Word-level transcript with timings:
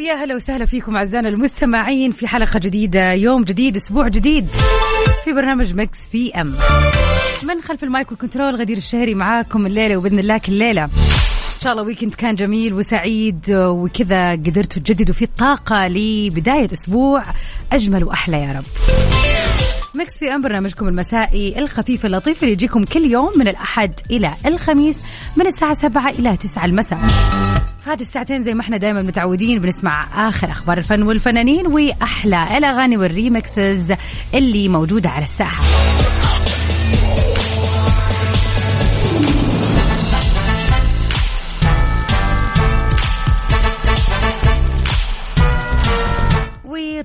ويا 0.00 0.14
هلا 0.14 0.34
وسهلا 0.34 0.64
فيكم 0.64 0.96
أعزائنا 0.96 1.28
المستمعين 1.28 2.12
في 2.12 2.28
حلقة 2.28 2.58
جديدة 2.58 3.12
يوم 3.12 3.44
جديد 3.44 3.76
أسبوع 3.76 4.08
جديد 4.08 4.46
في 5.24 5.32
برنامج 5.32 5.74
Mix 5.74 6.08
PM. 6.08 6.54
من 7.48 7.60
خلف 7.62 7.84
ال 7.84 7.91
mic 7.91 8.10
وال 8.10 8.20
control 8.20 8.56
غدير 8.56 8.76
الشهري 8.76 9.14
معاكم 9.14 9.66
الليلة 9.66 9.96
وبإذن 9.96 10.18
الله 10.18 10.38
كل 10.38 10.52
ليله 10.52 10.84
إن 10.84 10.90
شاء 11.62 11.72
الله 11.72 11.82
weekend 11.84 12.14
كان 12.14 12.34
جميل 12.34 12.74
وسعيد 12.74 13.40
وكذا 13.50 14.32
قدرتوا 14.32 14.82
تجددوا 14.82 15.14
فيه 15.14 15.26
الطاقة 15.26 15.88
لبداية 15.88 16.72
أسبوع 16.72 17.24
أجمل 17.72 18.04
وأحلى 18.04 18.36
يا 18.40 18.52
رب. 18.52 18.64
Mix 19.94 20.18
PM 20.18 20.40
برنامجكم 20.40 20.88
المسائي 20.88 21.58
الخفيف 21.58 22.06
اللطيف 22.06 22.42
اللي 22.42 22.52
يجيكم 22.52 22.84
كل 22.84 23.04
يوم 23.04 23.30
من 23.36 23.48
الأحد 23.48 23.94
إلى 24.10 24.32
الخميس 24.46 25.00
من 25.36 25.46
الساعة 25.46 25.74
7 25.74 26.10
إلى 26.10 26.36
9 26.36 26.64
المساء. 26.64 26.98
هذه 27.86 28.00
الساعتين 28.00 28.42
زي 28.42 28.54
ما 28.54 28.60
إحنا 28.60 28.76
دائما 28.76 29.02
متعودين 29.02 29.58
بنسمع 29.58 30.28
آخر 30.28 30.50
أخبار 30.50 30.78
الفن 30.78 31.02
والفنانين 31.02 31.66
وأحلى 31.66 32.58
الأغاني 32.58 32.96
والريمكسز 32.96 33.92
اللي 34.34 34.68
موجودة 34.68 35.10
على 35.10 35.24
الساحة. 35.24 35.62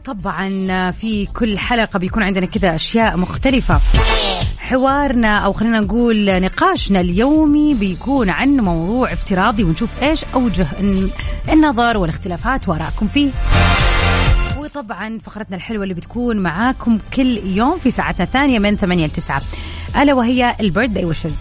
وطبعا 0.10 0.92
في 0.92 1.26
كل 1.26 1.58
حلقة 1.60 2.00
بيكون 2.00 2.24
عندنا 2.24 2.46
كذا 2.46 2.76
أشياء 2.76 3.18
مختلفة. 3.18 3.80
حوارنا 4.60 5.38
أو 5.38 5.54
خلينا 5.54 5.80
نقول 5.80 6.42
نقاشنا 6.42 7.00
اليومي 7.00 7.74
بيكون 7.74 8.30
عن 8.30 8.50
موضوع 8.58 9.14
افتراضي 9.14 9.64
ونشوف 9.64 9.90
إيش 10.04 10.26
أوجه 10.34 10.68
الن- 10.80 11.10
النظر 11.52 11.98
والاختلافات 11.98 12.70
وراءكم 12.70 13.08
فيه. 13.08 13.30
وطبعا 14.58 15.20
فقرتنا 15.20 15.56
الحلوة 15.58 15.84
اللي 15.84 15.94
بتكون 15.94 16.38
معاكم 16.38 17.00
كل 17.16 17.40
يوم 17.46 17.78
في 17.80 17.92
ساعتنا 17.92 18.26
الثانية 18.26 18.60
من 18.60 18.76
8 18.78 19.06
ل 19.06 19.10
9 19.10 19.42
ألا 19.98 20.14
وهي 20.14 20.56
البيرث 20.60 20.90
داي 20.90 21.06
ويشز 21.06 21.40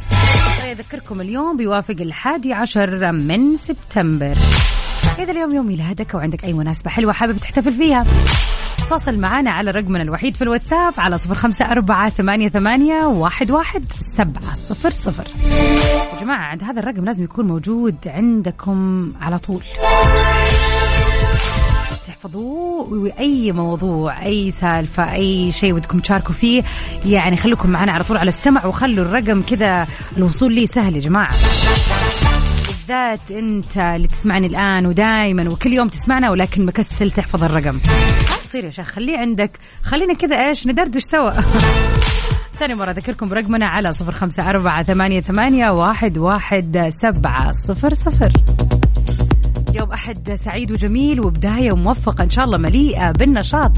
أذكركم 0.71 1.21
اليوم 1.21 1.57
بيوافق 1.57 1.97
الحادي 2.01 2.53
عشر 2.53 3.13
من 3.13 3.57
سبتمبر. 3.57 4.35
إذا 5.19 5.33
اليوم 5.33 5.55
يوم 5.55 5.67
ميلادك 5.67 6.15
وعندك 6.15 6.45
أي 6.45 6.53
مناسبة 6.53 6.91
حلوة 6.91 7.13
حابب 7.13 7.37
تحتفل 7.37 7.73
فيها 7.73 8.05
تواصل 8.89 9.21
معنا 9.21 9.51
على 9.51 9.71
رقمنا 9.71 10.03
الوحيد 10.03 10.35
في 10.37 10.43
الواتساب 10.43 10.93
على 10.99 11.19
صفر 11.19 11.35
خمسة 11.35 11.65
أربعة 11.65 12.09
ثمانية, 12.09 12.49
ثمانية 12.49 13.05
واحد, 13.05 13.51
واحد 13.51 13.85
سبعة 14.17 14.55
صفر 14.55 14.91
صفر. 14.91 15.25
يا 16.15 16.21
جماعة 16.21 16.47
عند 16.47 16.63
هذا 16.63 16.81
الرقم 16.81 17.05
لازم 17.05 17.25
يكون 17.25 17.47
موجود 17.47 17.97
عندكم 18.07 19.09
على 19.21 19.39
طول. 19.39 19.63
تحفظوه 22.07 22.93
وأي 22.93 23.53
موضوع 23.53 24.23
أي 24.23 24.51
سالفة 24.51 25.13
أي 25.13 25.53
شيء 25.53 25.75
ودكم 25.75 25.99
تشاركوا 25.99 26.35
فيه 26.35 26.63
يعني 27.07 27.37
خليكم 27.37 27.71
معنا 27.71 27.93
على 27.93 28.05
طول 28.05 28.19
على 28.19 28.29
السمع 28.29 28.67
وخلوا 28.67 29.05
الرقم 29.05 29.43
كذا 29.43 29.87
الوصول 30.17 30.55
لي 30.55 30.67
سهل 30.67 30.97
يا 30.97 31.01
جماعة. 31.01 31.35
بالذات 32.89 33.31
انت 33.31 33.77
اللي 33.77 34.09
تسمعني 34.09 34.47
الآن 34.47 34.87
ودائما 34.87 35.51
وكل 35.51 35.73
يوم 35.73 35.89
تسمعنا 35.89 36.31
ولكن 36.31 36.67
مكسل 36.67 37.11
تحفظ 37.11 37.45
الرقم. 37.45 37.79
تصير 38.45 38.65
يا 38.65 38.71
شيخ 38.71 38.87
خليه 38.87 39.19
عندك. 39.19 39.59
خلينا 39.83 40.15
كذا 40.15 40.37
إيش؟ 40.37 40.67
ندردش 40.67 41.03
سوا. 41.03 41.31
ثاني 42.59 42.75
مرة 42.75 42.91
أذكركم 42.91 43.29
برقمنا 43.29 43.67
على 43.67 43.93
صفر 43.93 44.13
خمسة 44.13 44.51
أربعة 44.51 44.83
ثمانية, 44.83 45.21
ثمانية 45.21 45.71
واحد, 45.71 46.19
واحد 46.19 46.93
سبعة 47.03 47.51
صفر 47.67 47.95
صفر. 47.95 48.33
يوم 49.75 49.93
أحد 49.93 50.35
سعيد 50.35 50.73
وجميل 50.73 51.27
وبداية 51.27 51.73
موفقة 51.73 52.25
إن 52.25 52.31
شاء 52.31 52.45
الله 52.45 52.59
مليئة 52.59 53.13
بالنشاط. 53.13 53.73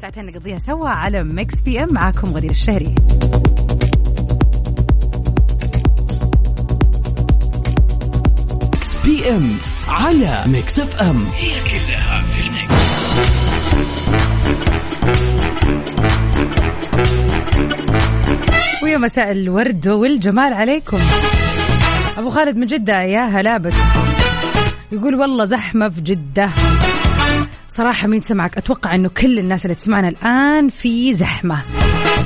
ساعتين 0.00 0.26
نقضيها 0.26 0.58
سوا 0.58 0.88
على 0.88 1.24
Mix 1.24 1.60
PM 1.60 1.88
معاكم 1.90 2.30
غدير 2.30 2.50
الشهري. 2.50 2.94
M 9.30 9.56
على 9.88 10.42
Mix 10.46 10.78
FM. 10.78 11.24
هي 11.36 11.50
كلها 11.60 12.22
في 12.22 12.40
ال 12.40 12.49
mix. 12.49 12.84
ويا 18.82 18.98
مساء 18.98 19.32
الورد 19.32 19.88
والجمال 19.88 20.52
عليكم. 20.52 20.98
أبو 22.18 22.30
خالد 22.30 22.56
من 22.56 22.66
جدة 22.66 23.02
يا 23.02 23.24
هلا 23.24 23.56
بك. 23.56 23.74
يقول 24.92 25.14
والله 25.14 25.44
زحمة 25.44 25.88
في 25.88 26.00
جدة. 26.00 26.50
صراحة 27.68 28.08
مين 28.08 28.20
سمعك؟ 28.20 28.58
أتوقع 28.58 28.94
أنه 28.94 29.08
كل 29.08 29.38
الناس 29.38 29.64
اللي 29.64 29.74
تسمعنا 29.74 30.08
الآن 30.08 30.68
في 30.68 31.14
زحمة. 31.14 31.62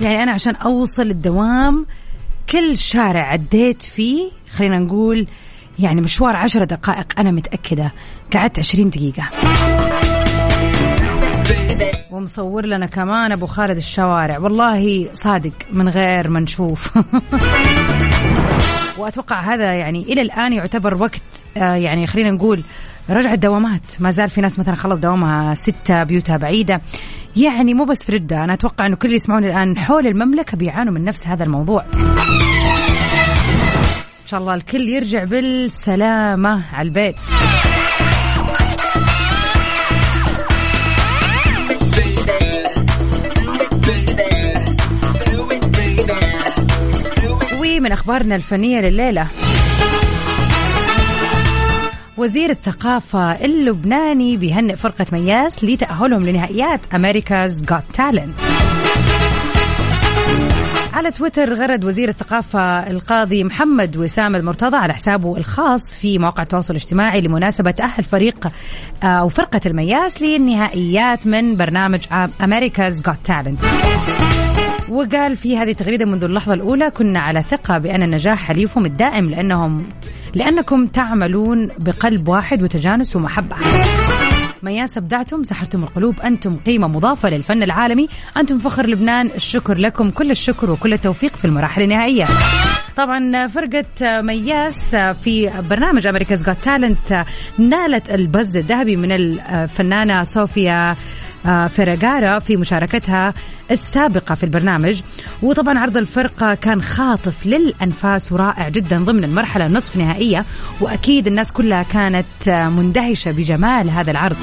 يعني 0.03 0.22
أنا 0.22 0.32
عشان 0.32 0.54
أوصل 0.54 1.03
الدوام 1.03 1.87
كل 2.50 2.78
شارع 2.78 3.26
عديت 3.26 3.82
فيه 3.82 4.31
خلينا 4.56 4.78
نقول 4.78 5.26
يعني 5.78 6.00
مشوار 6.00 6.36
عشر 6.36 6.64
دقائق 6.64 7.06
أنا 7.18 7.30
متأكدة. 7.30 7.92
قعدت 8.34 8.58
عشرين 8.58 8.90
دقيقة. 8.90 9.28
ومصور 12.10 12.66
لنا 12.66 12.86
كمان 12.86 13.32
أبو 13.32 13.46
خالد 13.46 13.76
الشوارع. 13.76 14.38
والله 14.38 15.08
صادق 15.14 15.52
من 15.72 15.88
غير 15.88 16.28
ما 16.28 16.40
نشوف. 16.40 16.88
وأتوقع 18.98 19.40
هذا 19.40 19.74
يعني 19.74 20.02
إلى 20.02 20.22
الآن 20.22 20.52
يعتبر 20.52 20.94
وقت 20.94 21.22
آه، 21.56 21.74
يعني 21.74 22.06
خلينا 22.06 22.30
نقول 22.30 22.62
رجع 23.10 23.32
الدوامات. 23.32 23.82
ما 24.00 24.10
زال 24.10 24.30
في 24.30 24.40
ناس 24.40 24.58
مثلا 24.58 24.74
خلص 24.74 24.98
دوامها 24.98 25.54
ستة 25.54 26.04
بيوتها 26.04 26.36
بعيدة. 26.36 26.80
يعني 27.36 27.74
مو 27.74 27.84
بس 27.84 28.04
في 28.04 28.12
جدة 28.12 28.44
أنا 28.44 28.54
أتوقع 28.54 28.86
أنه 28.86 28.96
كل 28.96 29.08
اللي 29.08 29.16
يسمعون 29.16 29.44
الآن 29.44 29.78
حول 29.78 30.06
المملكة 30.06 30.56
بيعانوا 30.56 30.92
من 30.92 31.04
نفس 31.04 31.26
هذا 31.26 31.44
الموضوع. 31.44 31.84
شاء 34.28 34.40
الله 34.40 34.54
الكل 34.54 34.80
يرجع 34.80 35.24
بالسلامة 35.24 36.74
على 36.74 36.88
البيت. 36.88 37.16
ومن 47.60 47.92
أخبارنا 47.92 48.34
الفنية 48.34 48.80
لليلة. 48.80 49.26
وزير 52.16 52.50
الثقافة 52.50 53.44
اللبناني 53.44 54.36
بيهنئ 54.36 54.76
فرقة 54.76 55.06
مياس 55.12 55.64
لتأهلهم 55.64 56.26
لنهائيات 56.26 56.94
America's 56.94 57.64
Got 57.64 57.82
Talent 57.94 58.34
على 60.98 61.10
تويتر 61.10 61.54
غرد 61.54 61.84
وزير 61.84 62.08
الثقافة 62.08 62.90
القاضي 62.90 63.44
محمد 63.44 63.96
وسام 63.96 64.36
المرتضى 64.36 64.76
على 64.76 64.92
حسابه 64.92 65.36
الخاص 65.36 65.96
في 65.96 66.18
مواقع 66.18 66.42
التواصل 66.42 66.74
الاجتماعي 66.74 67.20
لمناسبة 67.20 67.70
تأهل 67.70 68.04
فريق 68.04 68.46
آه، 69.02 69.06
أو 69.06 69.28
فرقة 69.28 69.60
المياس 69.66 70.22
للنهائيات 70.22 71.26
من 71.26 71.56
برنامج 71.56 72.00
America's 72.43 73.02
Got 73.02 73.16
Talent 73.25 73.58
وقال 74.88 75.36
في 75.36 75.58
هذه 75.58 75.70
التغريدة 75.70 76.04
منذ 76.04 76.24
اللحظة 76.24 76.54
الأولى 76.54 76.90
كنا 76.90 77.20
على 77.20 77.42
ثقة 77.42 77.78
بأن 77.78 78.02
النجاح 78.02 78.38
حليفهم 78.38 78.86
الدائم 78.86 79.30
لأنهم 79.30 79.84
لأنكم 80.34 80.86
تعملون 80.86 81.70
بقلب 81.78 82.28
واحد 82.28 82.62
وتجانس 82.62 83.16
ومحبة. 83.16 83.56
مياس 84.64 84.96
أبدعتم 84.96 85.43
سحرتم 85.44 85.82
القلوب 85.82 86.20
أنتم 86.20 86.56
قيمة 86.56 86.88
مضافة 86.88 87.31
للفن 87.31 87.62
العالمي. 87.62 88.08
أنتم 88.37 88.58
فخر 88.58 88.87
لبنان 88.87 89.31
الشكر 89.34 89.78
لكم 89.78 90.10
كل 90.10 90.31
الشكر 90.31 90.70
وكل 90.70 90.93
التوفيق 90.93 91.37
في 91.37 91.44
المراحل 91.44 91.82
النهائية. 91.82 92.26
طبعا 92.96 93.46
فرقة 93.46 94.20
مياس 94.20 94.96
في 94.96 95.50
برنامج 95.70 96.06
أمريكا's 96.06 96.43
Got 96.43 96.69
Talent 96.69 97.14
نالت 97.58 98.10
البز 98.10 98.56
الذهبي 98.56 98.96
من 98.96 99.12
الفنانة 99.12 100.25
صوفيا 100.25 100.96
فيرغارا 101.68 102.38
في 102.38 102.56
مشاركتها 102.56 103.34
السابقة 103.70 104.34
في 104.34 104.44
البرنامج. 104.44 105.00
وطبعا 105.42 105.78
عرض 105.78 105.96
الفرقة 105.96 106.54
كان 106.54 106.82
خاطف 106.82 107.46
للأنفاس 107.46 108.32
ورائع 108.32 108.68
جدا 108.68 108.98
ضمن 108.98 109.24
المرحلة 109.24 109.66
النصف 109.66 109.96
نهائية 109.96 110.44
وأكيد 110.80 111.26
الناس 111.26 111.52
كلها 111.52 111.82
كانت 111.82 112.26
مندهشة 112.48 113.30
بجمال 113.30 113.90
هذا 113.90 114.10
العرض. 114.10 114.36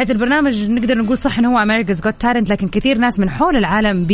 حيث 0.00 0.10
البرنامج 0.10 0.70
نقدر 0.70 0.98
نقول 0.98 1.18
صح 1.18 1.38
إنه 1.38 1.52
هو 1.52 1.58
America's 1.64 2.02
Got 2.02 2.14
Talent 2.18 2.50
لكن 2.50 2.68
كثير 2.68 2.98
ناس 2.98 3.18
من 3.18 3.30
حول 3.30 3.56
العالم 3.56 4.06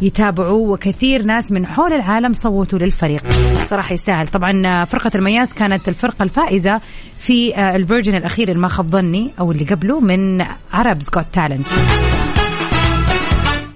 بيتابعوا 0.00 0.72
وكثير 0.72 1.22
ناس 1.22 1.52
من 1.52 1.66
حول 1.66 1.92
العالم 1.92 2.32
صوتوا 2.32 2.78
للفريق. 2.78 3.22
صراحة 3.64 3.92
يستاهل. 3.92 4.26
طبعا 4.28 4.84
فرقة 4.84 5.10
المياس 5.14 5.54
كانت 5.54 5.88
الفرقة 5.88 6.22
الفائزة 6.22 6.80
في 7.18 7.58
ال 7.76 7.81
version 7.81 8.14
الأخير 8.14 8.48
اللي 8.48 8.60
ما 8.60 8.68
خاب 8.68 8.88
ظني 8.88 9.30
أو 9.40 9.52
اللي 9.52 9.64
قبله 9.64 10.00
من 10.00 10.44
Arabs 10.72 11.10
Got 11.14 11.26
Talent 11.32 11.66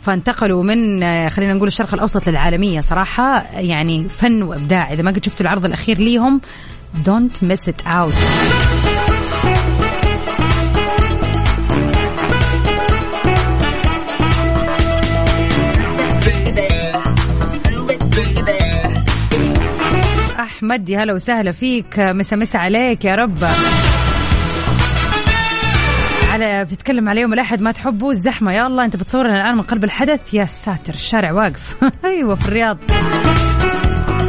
فانتقلوا 0.03 0.63
من 0.63 1.01
خلينا 1.31 1.55
نقول 1.55 1.67
الشرق 1.67 1.95
الأوسط 1.95 2.29
للعالمية. 2.29 2.81
صراحة 2.81 3.45
يعني 3.53 4.09
فن 4.09 4.43
وإبداع. 4.43 4.93
إذا 4.93 5.03
ما 5.03 5.11
قد 5.11 5.25
شفتوا 5.25 5.41
العرض 5.41 5.65
الأخير 5.65 5.99
ليهم 5.99 6.41
Don't 7.05 7.45
miss 7.45 7.69
it 7.69 7.87
out 7.87 8.15
أحمد 20.59 20.89
يا 20.89 21.03
هلا 21.03 21.15
وسهلا 21.15 21.53
فيك. 21.53 21.99
مسا 21.99 22.37
مسا 22.37 22.59
عليك 22.59 23.05
يا 23.05 23.15
رب. 23.15 23.39
على 26.33 26.65
بتتكلم 26.65 27.09
على 27.09 27.21
يوم 27.21 27.33
الأحد 27.33 27.61
ما 27.61 27.73
تحبه 27.73 28.11
الزحمة. 28.11 28.53
يا 28.53 28.67
الله 28.67 28.85
أنت 28.85 28.97
بتصورنا 28.97 29.41
الآن 29.41 29.55
من 29.55 29.63
قلب 29.63 29.85
الحدث. 29.85 30.35
يا 30.35 30.45
ساتر 30.45 30.95
الشارع 30.95 31.33
واقف. 31.33 31.77
أيوه 32.05 32.35
في 32.35 32.49
الرياض. 32.49 32.79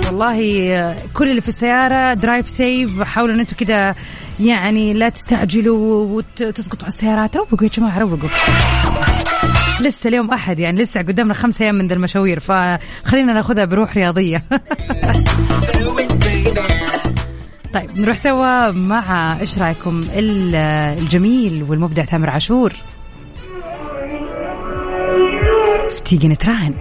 والله 0.05 0.37
كل 1.13 1.29
اللي 1.29 1.41
في 1.41 1.47
السيارة 1.47 2.13
درايف 2.13 2.49
سيف 2.49 3.01
حاولوا 3.01 3.35
إن 3.35 3.39
أنتم 3.39 3.55
كده 3.55 3.95
يعني 4.39 4.93
لا 4.93 5.09
تستعجلوا 5.09 6.05
وتسقطوا 6.05 6.83
على 6.83 6.87
السيارات. 6.87 7.37
روقوا 7.37 7.57
يا 7.63 7.69
جماعة 7.69 7.99
روقوا. 7.99 8.29
لسه 9.81 10.07
اليوم 10.07 10.31
أحد 10.31 10.59
يعني 10.59 10.81
لسه 10.81 11.01
قدامنا 11.01 11.33
خمسة 11.33 11.65
أيام 11.65 11.75
من 11.75 11.91
المشاوير. 11.91 12.39
فخلينا 12.39 13.33
ناخذها 13.33 13.65
بروح 13.65 13.97
رياضية. 13.97 14.43
طيب 17.73 17.99
نروح 17.99 18.17
سوا 18.17 18.71
مع 18.71 19.39
إيش 19.39 19.59
رأيكم؟ 19.59 20.03
الجميل 20.13 21.63
والمبدع 21.69 22.03
تامر 22.05 22.29
عاشور. 22.29 22.73
تيجي 26.05 26.27
نتراهن 26.27 26.73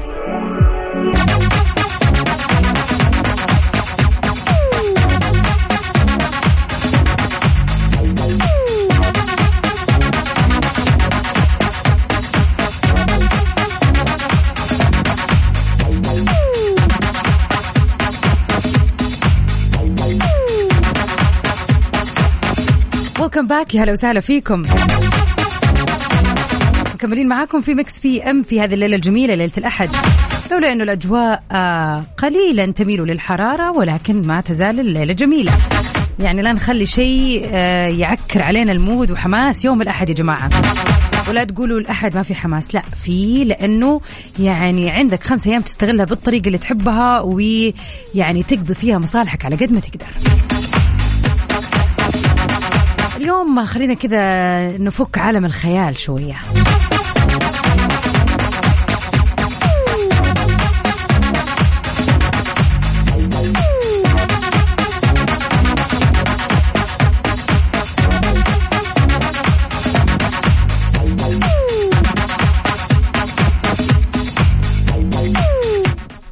ويلكم 23.39 23.57
باك 23.57 23.75
يا 23.75 23.83
هلا 23.83 23.93
وسهلا 23.93 24.21
فيكم. 24.21 24.65
مكملين 26.95 27.29
معاكم 27.29 27.61
في 27.61 27.75
Mix 27.75 27.99
PM 27.99 28.43
في 28.43 28.61
هذه 28.61 28.75
الليلة 28.75 28.97
الجميلة 28.97 29.35
ليلة 29.35 29.53
الأحد. 29.59 29.89
لولا 30.51 30.73
انه 30.73 30.85
الأجواء 30.85 31.43
آه 31.53 32.05
قليلا 32.17 32.67
تميل 32.73 33.03
للحرارة 33.03 33.71
ولكن 33.71 34.27
ما 34.27 34.41
تزال 34.41 34.81
الليلة 34.81 35.13
جميلة. 35.13 35.53
يعني 36.21 36.43
لا 36.43 36.53
نخلي 36.53 36.87
شيء 36.87 37.49
آه 37.53 37.89
يعكر 37.89 38.43
علينا 38.43 38.73
ال 38.73 38.80
mood 38.80 39.11
وحماس 39.11 39.65
يوم 39.65 39.83
الأحد 39.83 40.09
يا 40.09 40.15
جماعة. 40.15 40.51
ولا 41.29 41.45
تقولوا 41.45 41.81
الأحد 41.81 42.15
ما 42.15 42.23
في 42.23 42.35
حماس 42.35 42.75
لا 42.75 42.83
في 43.05 43.45
لأنه 43.45 44.01
يعني 44.39 44.91
عندك 44.91 45.23
خمس 45.23 45.47
أيام 45.47 45.63
تستغلها 45.63 46.05
بالطريقة 46.05 46.47
اللي 46.47 46.59
تحبها 46.59 47.21
ويعني 47.21 48.43
تقضي 48.43 48.75
فيها 48.75 48.99
مصالحك 48.99 49.45
على 49.45 49.57
قد 49.57 49.73
ما 49.73 49.81
تقدر. 49.81 50.07
اليوم 53.29 53.67
خلينا 53.67 53.95
كذا 53.95 54.79
نفك 54.79 55.19
عالم 55.19 55.45
الخيال 55.45 55.99
شوية. 55.99 56.37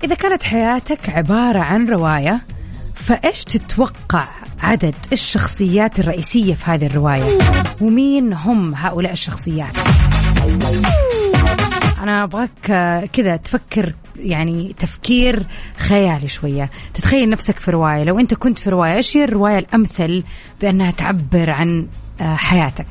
إذا 0.04 0.14
كانت 0.14 0.42
حياتك 0.42 1.10
عبارة 1.10 1.58
عن 1.58 1.86
رواية 1.88 2.40
فإيش 2.94 3.44
تتوقع 3.44 4.45
عدد 4.62 4.94
الشخصيات 5.12 5.98
الرئيسية 5.98 6.54
في 6.54 6.70
هذه 6.70 6.86
الرواية. 6.86 7.24
ومين 7.80 8.32
هم 8.32 8.74
هؤلاء 8.74 9.12
الشخصيات؟ 9.12 9.76
أنا 12.02 12.24
أبغاك 12.24 13.08
كذا 13.12 13.36
تفكر 13.36 13.92
يعني 14.16 14.74
تفكير 14.78 15.42
خيالي 15.78 16.28
شوية. 16.28 16.70
تتخيل 16.94 17.30
نفسك 17.30 17.58
في 17.58 17.70
رواية. 17.70 18.04
لو 18.04 18.18
أنت 18.18 18.34
كنت 18.34 18.58
في 18.58 18.70
رواية 18.70 18.94
إيش 18.94 19.16
هي 19.16 19.24
الرواية 19.24 19.58
الأمثل 19.58 20.22
بأنها 20.60 20.90
تعبر 20.90 21.50
عن 21.50 21.86
حياتك؟ 22.20 22.86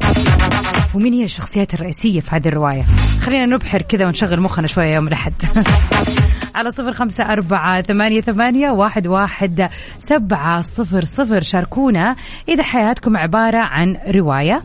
ومين 0.94 1.13
هي 1.13 1.23
الشخصيات 1.23 1.73
الرئيسية 1.73 2.19
في 2.19 2.35
هذه 2.35 2.47
الرواية؟ 2.47 2.85
خلينا 3.21 3.45
نبحر 3.45 3.81
كذا 3.81 4.06
ونشغل 4.06 4.39
مخنا 4.39 4.67
شوية 4.67 4.95
يوم 4.95 5.07
الأحد. 5.07 5.33
على 6.55 6.71
صفر 6.71 6.91
خمسة 6.91 7.23
أربعة 7.23 7.81
ثمانية, 7.81 8.21
ثمانية 8.21 8.69
واحد, 8.69 9.07
واحد 9.07 9.69
سبعة 9.97 10.61
صفر 10.61 11.05
صفر. 11.05 11.41
شاركونا 11.41 12.15
إذا 12.49 12.63
حياتكم 12.63 13.17
عبارة 13.17 13.59
عن 13.59 13.97
رواية. 14.07 14.61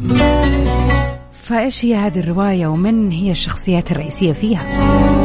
فإيش 1.33 1.85
هي 1.85 1.95
هذه 1.95 2.21
الرواية 2.21 2.67
ومن 2.67 3.11
هي 3.11 3.31
الشخصيات 3.31 3.93
الرئيسية 3.93 4.33
فيها؟ 4.33 5.20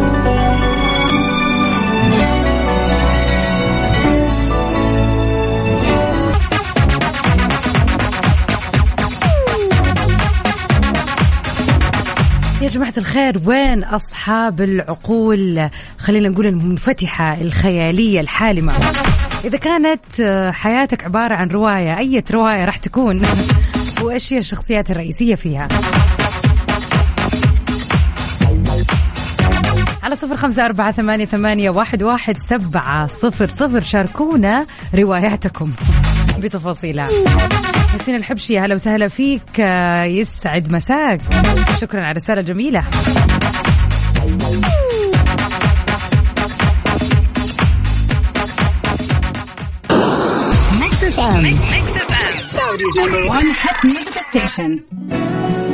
يا 12.65 12.69
جماعة 12.69 12.93
الخير 12.97 13.41
وين 13.45 13.83
أصحاب 13.83 14.61
العقول؟ 14.61 15.69
خلينا 15.97 16.29
نقول 16.29 16.47
المنفتحة 16.47 17.41
الخيالية 17.41 18.19
الحالمة. 18.19 18.73
إذا 19.43 19.57
كانت 19.57 20.21
حياتك 20.51 21.03
عبارة 21.03 21.33
عن 21.35 21.47
رواية 21.47 21.97
أي 21.97 22.23
رواية 22.31 22.65
راح 22.65 22.77
تكون؟ 22.77 23.21
وإيش 24.01 24.33
هي 24.33 24.37
الشخصيات 24.37 24.91
الرئيسية 24.91 25.35
فيها؟ 25.35 25.67
على 30.03 30.15
صفر 30.15 30.37
خمسة 30.37 30.65
أربعة 30.65 30.91
ثمانية, 30.91 31.25
ثمانية 31.25 31.69
واحد, 31.69 32.03
واحد 32.03 32.37
سبعة 32.37 33.07
صفر 33.07 33.45
صفر. 33.45 33.81
شاركونا 33.81 34.65
رواياتكم. 34.95 35.71
بتفاصيلها. 36.39 37.09
ياسين 37.93 38.15
الحبشي 38.15 38.59
هلا 38.59 38.75
وسهلا 38.75 39.07
فيك. 39.07 39.59
يسعد 40.05 40.71
مساك. 40.71 41.21
شكرا 41.81 42.01
على 42.01 42.11
الرسالة 42.11 42.39
الجميلة. 42.39 42.83
ميكس 50.79 51.03
اف 51.03 51.19
ام 51.19 51.59
Saudi's 52.55 52.95
number 53.01 53.21
one 53.37 53.49
hit 53.63 53.77
music 53.83 54.17
station. 54.29 55.64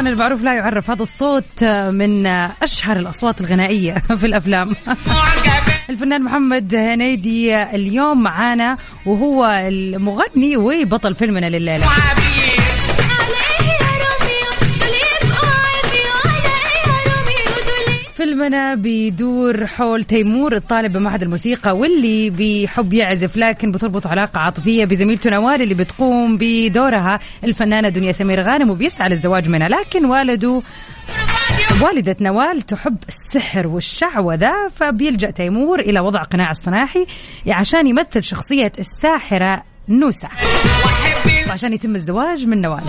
طبعا 0.00 0.12
المعروف 0.12 0.42
لا 0.42 0.54
يعرف. 0.54 0.90
هذا 0.90 1.02
الصوت 1.02 1.64
من 1.64 2.26
أشهر 2.62 2.96
الأصوات 2.96 3.40
الغنائية 3.40 3.92
في 4.20 4.26
الأفلام. 4.26 4.72
الفنان 5.90 6.22
محمد 6.22 6.74
هنيدي 6.74 7.62
اليوم 7.62 8.22
معانا 8.22 8.76
وهو 9.06 9.46
المغني 9.46 10.56
وبطل 10.56 11.14
فيلمنا 11.14 11.46
لليلة. 11.46 11.86
فيلمنا 18.20 18.74
بيدور 18.74 19.66
حول 19.66 20.04
تيمور 20.04 20.56
الطالب 20.56 20.92
بمعهد 20.92 21.22
الموسيقى 21.22 21.76
واللي 21.76 22.30
بيحب 22.30 22.92
يعزف 22.92 23.36
لكن 23.36 23.72
بتربط 23.72 24.06
علاقة 24.06 24.40
عاطفية 24.40 24.84
بزميلته 24.84 25.30
نوال 25.30 25.62
اللي 25.62 25.74
بتقوم 25.74 26.36
بدورها 26.40 27.18
الفنانة 27.44 27.88
دنيا 27.88 28.12
سمير 28.12 28.42
غانم 28.42 28.70
وبيسعى 28.70 29.08
للزواج 29.08 29.48
منها. 29.48 29.68
لكن 29.68 30.04
والده 30.04 30.62
والدة 31.82 32.16
نوال 32.20 32.60
تحب 32.60 32.96
السحر 33.08 33.66
والشعوذة 33.66 34.52
فبيلجأ 34.74 35.30
تيمور 35.30 35.80
إلى 35.80 36.00
وضع 36.00 36.22
قناع 36.22 36.50
الصناحي 36.50 37.06
عشان 37.48 37.86
يمثل 37.86 38.22
شخصية 38.22 38.72
الساحرة 38.78 39.62
نوسة. 39.88 40.28
وعشان 41.48 41.72
يتم 41.72 41.94
الزواج 41.94 42.46
من 42.46 42.60
نوال. 42.60 42.82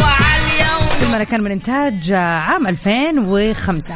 فيلمنا 0.99 1.23
كان 1.23 1.43
من 1.43 1.51
إنتاج 1.51 2.11
عام 2.11 2.67
2005 2.67 3.95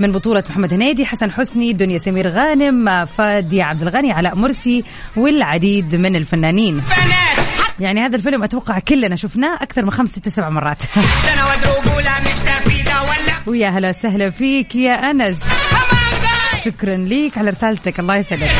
من 0.00 0.12
بطولة 0.12 0.44
محمد 0.50 0.72
هنيدي 0.72 1.06
حسن 1.06 1.30
حسني 1.30 1.72
دنيا 1.72 1.98
سمير 1.98 2.28
غانم 2.28 3.04
فادي 3.04 3.62
عبد 3.62 3.82
الغني 3.82 4.12
علاء 4.12 4.34
مرسي 4.34 4.84
والعديد 5.16 5.94
من 5.94 6.16
الفنانين. 6.16 6.82
يعني 7.80 8.00
هذا 8.00 8.16
الفيلم 8.16 8.42
أتوقع 8.42 8.78
كلنا 8.78 9.16
شفناه 9.16 9.54
أكثر 9.54 9.84
من 9.84 9.90
خمس 9.90 10.08
ست 10.08 10.28
سبع 10.28 10.48
مرات. 10.48 10.82
ويا 13.46 13.68
هلا 13.68 13.88
وسهلا 13.88 14.30
فيك 14.30 14.76
يا 14.76 14.92
أنس. 14.92 15.40
شكرا 16.64 16.96
ليك 16.96 17.38
على 17.38 17.48
رسالتك 17.48 18.00
الله 18.00 18.16
يسعدك. 18.16 18.50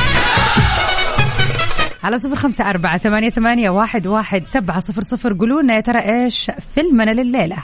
على 2.05 2.19
صفر 2.19 2.37
خمسة 2.37 2.71
أربعة 2.71 2.99
ثمانية, 2.99 3.31
ثمانية 3.31 3.71
واحد, 3.71 4.07
واحد 4.07 4.45
سبعة 4.45 4.81
صفر 4.81 5.03
صفر. 5.03 5.33
قولوا 5.33 5.63
لنا 5.63 5.75
يا 5.75 5.81
ترى 5.81 5.99
إيش 5.99 6.51
فيلمنا 6.75 7.11
لليلة؟ 7.11 7.57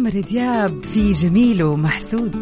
عمرو 0.00 0.20
دياب 0.20 0.84
في 0.84 1.12
جميل 1.12 1.62
ومحسود 1.62 2.36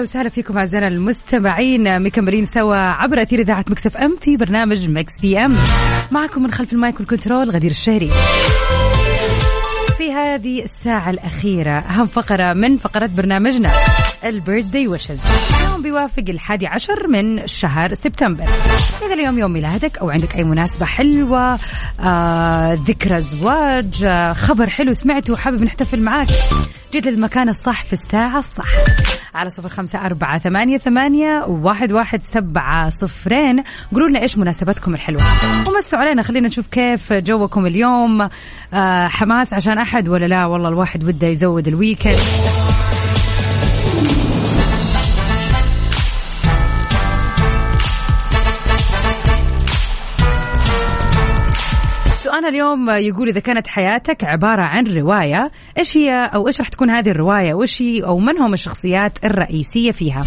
وسهلا 0.00 0.28
فيكم 0.28 0.58
أعزائنا 0.58 0.88
المستمعين. 0.88 2.02
مكملين 2.02 2.44
سوا 2.44 2.76
عبر 2.76 3.22
أثير 3.22 3.40
إذاعة 3.40 3.64
Mix 3.68 3.96
FM 3.96 4.16
في 4.20 4.36
برنامج 4.36 4.90
Mix 4.90 5.20
PM. 5.20 5.54
معكم 6.10 6.42
من 6.42 6.50
خلف 6.52 6.72
ال 6.72 6.79
mic 6.79 7.00
وال 7.00 7.11
control 7.11 7.50
غدير 7.50 7.70
الشهري. 7.70 8.10
في 9.98 10.12
هذه 10.12 10.62
الساعة 10.62 11.10
الأخيرة 11.10 11.78
أهم 11.78 12.06
فقرة 12.06 12.52
من 12.52 12.76
فقرات 12.76 13.10
برنامجنا 13.10 13.70
ال 14.24 14.31
birthday 14.31 14.88
wishes. 14.88 15.20
اليوم 15.80 15.92
بيوافق 15.92 16.24
الحادي 16.28 16.66
عشر 16.66 17.08
من 17.08 17.46
شهر 17.46 17.94
سبتمبر. 17.94 18.44
إذا 19.06 19.14
اليوم 19.14 19.38
يوم 19.38 19.52
ميلادك 19.52 19.98
أو 19.98 20.10
عندك 20.10 20.36
أي 20.36 20.44
مناسبة 20.44 20.86
حلوة 20.86 21.58
آه، 22.00 22.74
ذكرى 22.74 23.20
زواج 23.20 24.04
آه، 24.04 24.32
خبر 24.32 24.70
حلو 24.70 24.92
سمعته 24.92 25.32
وحابب 25.32 25.62
نحتفل 25.62 26.00
معاك 26.00 26.28
جيت 26.92 27.06
للمكان 27.06 27.48
الصح 27.48 27.84
في 27.84 27.92
الساعة 27.92 28.38
الصح. 28.38 28.68
على 29.34 29.50
صفر 29.50 29.68
خمسة 29.68 29.98
أربعة 29.98 30.38
ثمانية, 30.38 30.78
ثمانية 30.78 31.44
واحد, 31.48 31.92
واحد 31.92 32.22
سبعة 32.22 32.90
صفرين. 32.90 33.62
قولوا 33.92 34.08
لنا 34.08 34.22
إيش 34.22 34.38
مناسبتكم 34.38 34.94
الحلوة. 34.94 35.22
ومسوا 35.68 35.98
علينا 35.98 36.22
خلينا 36.22 36.48
نشوف 36.48 36.66
كيف 36.68 37.12
جوكم 37.12 37.66
اليوم. 37.66 38.28
آه 38.74 39.08
حماس 39.08 39.54
عشان 39.54 39.78
أحد 39.78 40.08
ولا 40.08 40.26
لا؟ 40.26 40.46
والله 40.46 40.68
الواحد 40.68 41.04
وده 41.04 41.26
يزود 41.26 41.68
الويكند. 41.68 42.18
اليوم 52.50 52.90
يقول 52.90 53.28
إذا 53.28 53.40
كانت 53.40 53.66
حياتك 53.66 54.24
عبارة 54.24 54.62
عن 54.62 54.86
رواية 54.86 55.50
إيش 55.78 55.96
هي 55.96 56.30
أو 56.34 56.46
إيش 56.46 56.60
راح 56.60 56.68
تكون 56.68 56.90
هذه 56.90 57.10
الرواية؟ 57.10 57.54
وإيش 57.54 57.82
هي 57.82 58.04
أو 58.04 58.18
من 58.18 58.38
هم 58.38 58.52
الشخصيات 58.52 59.24
الرئيسية 59.24 59.90
فيها؟ 59.92 60.24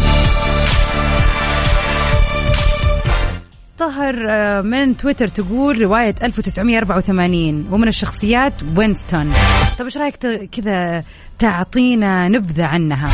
طهر 3.78 4.26
آه، 4.30 4.60
من 4.60 4.96
تويتر 4.96 5.28
تقول 5.28 5.80
رواية 5.80 6.14
1984 6.22 7.68
ومن 7.70 7.88
الشخصيات 7.88 8.52
وينستون. 8.76 9.32
طب 9.78 9.84
إيش 9.84 9.98
رأيك 9.98 10.16
كذا 10.52 11.04
تعطينا 11.38 12.28
نبذة 12.28 12.64
عنها؟ 12.64 13.10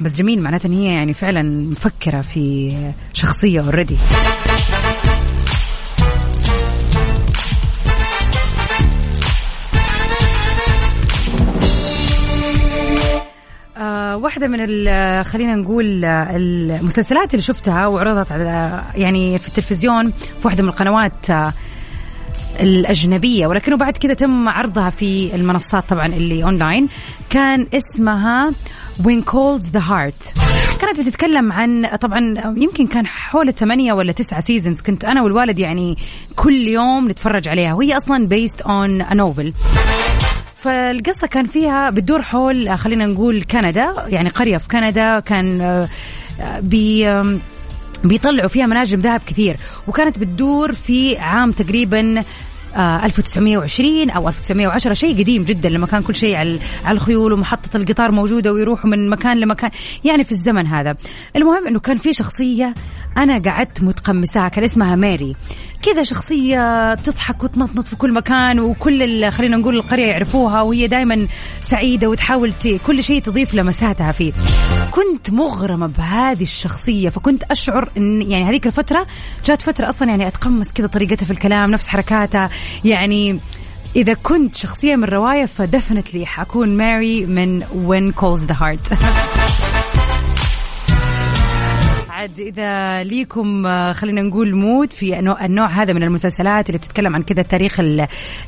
بس 0.00 0.16
جميل 0.16 0.40
معناته 0.40 0.66
إن 0.66 0.72
هي 0.72 0.94
يعني 0.94 1.14
فعلا 1.14 1.42
مفكرة 1.70 2.20
في 2.20 2.72
شخصية 3.12 3.60
already 3.60 3.96
واحدة 14.16 14.46
من 14.46 14.58
خلينا 15.24 15.54
نقول 15.54 16.04
المسلسلات 16.04 17.34
اللي 17.34 17.42
شفتها 17.42 17.86
وعرضت 17.86 18.32
على 18.32 18.82
يعني 18.94 19.38
في 19.38 19.48
التلفزيون 19.48 20.10
في 20.10 20.44
واحدة 20.44 20.62
من 20.62 20.68
القنوات 20.68 21.30
آه، 21.30 21.52
الأجنبية. 22.60 23.46
ولكنه 23.46 23.76
بعد 23.76 23.96
كذا 23.96 24.14
تم 24.14 24.48
عرضها 24.48 24.90
في 24.90 25.34
المنصات 25.34 25.84
طبعا 25.88 26.06
اللي 26.06 26.44
أونلاين. 26.44 26.88
كان 27.30 27.66
اسمها 27.74 28.50
When 29.02 29.22
Calls 29.24 29.64
the 29.72 29.80
Heart. 29.80 30.40
كانت 30.80 30.98
بتتكلم 31.00 31.52
عن 31.52 31.86
طبعا 32.00 32.20
يمكن 32.56 32.86
كان 32.86 33.06
حول 33.06 33.52
ثمانية 33.52 33.92
ولا 33.92 34.12
تسعة 34.12 34.40
seasons 34.40 34.80
كنت 34.80 35.04
أنا 35.04 35.22
والوالد 35.22 35.58
يعني 35.58 35.96
كل 36.36 36.68
يوم 36.68 37.08
نتفرج 37.10 37.48
عليها. 37.48 37.74
وهي 37.74 37.96
أصلا 37.96 38.28
based 38.28 38.62
on 38.64 39.10
a 39.10 39.14
novel. 39.14 39.52
فالقصة 40.62 41.26
كان 41.26 41.44
فيها 41.46 41.90
بتدور 41.90 42.22
حول 42.22 42.78
خلينا 42.78 43.06
نقول 43.06 43.42
كندا 43.42 43.94
يعني 44.06 44.28
قرية 44.28 44.58
في 44.58 44.68
كندا 44.68 45.20
كان 45.20 45.60
آه، 45.60 45.88
بي 46.60 47.22
بيطلعوا 48.04 48.48
فيها 48.48 48.66
مناجم 48.66 49.00
ذهب 49.00 49.20
كثير. 49.26 49.56
وكانت 49.88 50.18
بتدور 50.18 50.72
في 50.72 51.18
عام 51.18 51.52
تقريبا 51.52 52.24
1920 52.76 54.10
آه، 54.10 54.14
أو 54.14 54.28
1910 54.28 54.94
شيء 54.94 55.18
قديم 55.18 55.44
جدا 55.44 55.68
لما 55.68 55.86
كان 55.86 56.02
كل 56.02 56.16
شيء 56.16 56.36
على 56.36 56.58
الخيول 56.88 57.32
ومحطة 57.32 57.76
القطار 57.76 58.10
موجودة 58.10 58.52
ويروحوا 58.52 58.90
من 58.90 59.10
مكان 59.10 59.40
لمكان. 59.40 59.70
يعني 60.04 60.24
في 60.24 60.32
الزمن 60.32 60.66
هذا. 60.66 60.94
المهم 61.36 61.66
إنه 61.66 61.80
كان 61.80 61.96
في 61.96 62.12
شخصية 62.12 62.74
أنا 63.16 63.38
قعدت 63.38 63.82
متقمساها 63.82 64.48
كان 64.48 64.64
اسمها 64.64 64.96
ماري 64.96 65.36
كذا 65.82 66.02
شخصية 66.02 66.94
تضحك 66.94 67.44
وتنطنط 67.44 67.88
في 67.88 67.96
كل 67.96 68.12
مكان 68.12 68.60
وكل 68.60 69.30
خلينا 69.30 69.56
نقول 69.56 69.76
القرية 69.76 70.06
يعرفوها 70.06 70.62
وهي 70.62 70.86
دائما 70.86 71.26
سعيدة 71.60 72.08
وتحاول 72.08 72.52
كل 72.86 73.04
شيء 73.04 73.22
تضيف 73.22 73.54
لمساتها 73.54 74.12
فيه. 74.12 74.32
كنت 74.90 75.30
مغرمة 75.30 75.86
بهذه 75.86 76.42
الشخصية 76.42 77.08
فكنت 77.08 77.42
أشعر 77.50 77.88
أن 77.96 78.22
يعني 78.22 78.44
هذيك 78.44 78.66
الفترة 78.66 79.06
جات 79.46 79.62
فترة 79.62 79.88
أصلا 79.88 80.08
يعني 80.08 80.28
أتقمص 80.28 80.72
كذا 80.72 80.86
طريقتها 80.86 81.26
في 81.26 81.30
الكلام 81.30 81.70
نفس 81.70 81.88
حركاتها. 81.88 82.50
يعني 82.84 83.40
إذا 83.96 84.14
كنت 84.14 84.56
شخصية 84.56 84.96
من 84.96 85.04
رواية 85.04 85.46
فدفنتلي 85.46 86.26
حكون 86.26 86.76
ماري 86.76 87.26
من 87.26 87.60
When 87.60 88.12
Calls 88.12 88.46
the 88.46 88.54
Heart. 88.54 88.94
عاد 92.22 92.40
إذا 92.40 93.02
ليكم 93.04 93.66
آه، 93.66 93.92
خلينا 93.92 94.22
نقول 94.22 94.54
مود 94.54 94.92
في 94.92 95.18
النوع 95.18 95.66
هذا 95.66 95.92
من 95.92 96.02
المسلسلات 96.02 96.68
اللي 96.68 96.78
بتتكلم 96.78 97.14
عن 97.14 97.22
كذا 97.22 97.40
التاريخ 97.40 97.80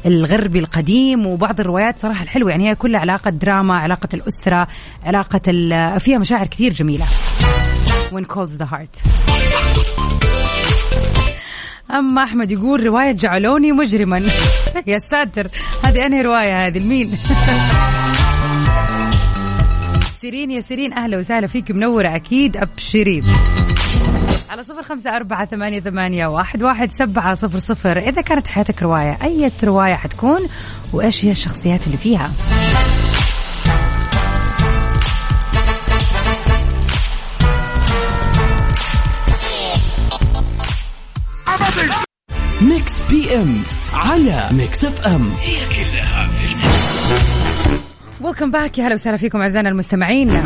الغربي 0.07 0.59
القديم 0.59 1.27
وبعض 1.27 1.61
الروايات 1.61 1.99
صراحة 1.99 2.23
الحلوة. 2.23 2.51
يعني 2.51 2.71
هي 2.71 2.75
كلها 2.75 3.01
علاقة 3.01 3.31
دراما 3.31 3.77
علاقة 3.77 4.09
الأسرة 4.15 4.69
علاقة 5.05 5.41
فيها 5.99 6.19
مشاعر 6.19 6.47
كثير 6.47 6.73
جميلة. 6.73 7.05
When 8.13 8.25
calls 8.25 8.59
the 8.59 8.67
heart. 8.67 9.09
أما 11.91 12.23
أحمد 12.23 12.53
يقول 12.53 12.87
رواية 12.87 13.13
جعلوني 13.13 13.73
مجرما. 13.73 14.23
يا 14.87 14.99
ساتر. 14.99 15.47
هذه 15.85 16.07
أنهي 16.07 16.23
رواية 16.23 16.67
هذه؟ 16.67 16.79
لمين؟ 16.79 17.11
سيرين 20.25 20.51
يا 20.51 20.61
سيرين 20.61 20.93
أهلا 20.93 21.19
وسهلا 21.19 21.47
فيك 21.47 21.71
منوره 21.71 22.17
أكيد 22.17 22.57
ابشرين 22.57 23.25
على 24.55 24.63
صفر 24.65 24.83
خمسة 24.83 25.17
أربعة 25.17 25.47
ثمانية, 25.47 25.81
ثمانية 25.81 26.27
واحد, 26.27 26.63
واحد 26.63 26.91
سبعة 26.91 27.35
صفر 27.35 27.59
صفر. 27.59 27.99
إذا 27.99 28.23
كانت 28.23 28.47
حياتك 28.47 28.83
رواية 28.83 29.19
أي 29.23 29.51
رواية 29.65 29.95
حتكون؟ 29.95 30.39
وإيش 30.93 31.25
هي 31.25 31.31
الشخصيات 31.31 31.87
اللي 31.87 31.97
فيها؟ 31.97 32.31
Mix 42.61 43.01
PM 43.11 43.63
على 43.95 44.49
Mix 44.53 44.85
FM 44.85 45.33
هي 45.41 45.57
كلها 45.67 46.29
في 46.29 46.55
welcome 48.21 48.51
back 48.51 48.79
يا 48.79 48.87
هلا 48.87 48.95
وسهلا 48.95 49.17
فيكم 49.17 49.41
أعزائنا 49.41 49.69
المستمعين. 49.69 50.43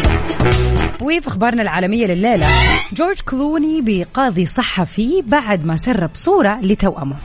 وفي 1.00 1.28
أخبارنا 1.28 1.62
العالمية 1.62 2.06
لليلة. 2.06 2.46
جورج 2.92 3.20
كلوني 3.20 3.80
بقاضي 3.80 4.46
صحفي 4.46 5.22
بعد 5.26 5.66
ما 5.66 5.76
سرب 5.76 6.10
صورة 6.14 6.60
لتوأمه. 6.62 7.16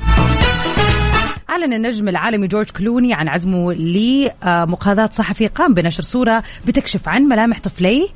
أعلن 1.50 1.74
النجم 1.74 2.08
العالمي 2.08 2.48
جورج 2.48 2.70
كلوني 2.70 3.14
عن 3.14 3.28
عزمه 3.28 3.74
لمقاضاة 3.74 5.10
صحفي 5.14 5.48
قام 5.48 5.74
بنشر 5.74 6.04
صورة 6.04 6.44
بتكشف 6.68 7.08
عن 7.08 7.22
ملامح 7.22 7.60
طفليه. 7.60 8.08